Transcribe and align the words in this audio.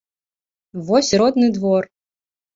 Вось 0.87 1.11
і 1.13 1.21
родны 1.23 1.47
двор! 1.59 1.83